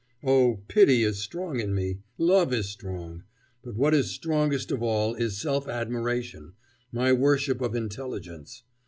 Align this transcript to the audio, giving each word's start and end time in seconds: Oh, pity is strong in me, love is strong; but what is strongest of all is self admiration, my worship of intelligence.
Oh, 0.23 0.63
pity 0.67 1.03
is 1.03 1.19
strong 1.19 1.59
in 1.59 1.75
me, 1.75 1.99
love 2.17 2.51
is 2.53 2.67
strong; 2.67 3.23
but 3.61 3.75
what 3.75 3.93
is 3.93 4.09
strongest 4.09 4.71
of 4.71 4.81
all 4.81 5.13
is 5.13 5.39
self 5.39 5.67
admiration, 5.67 6.53
my 6.91 7.13
worship 7.13 7.61
of 7.61 7.75
intelligence. 7.75 8.63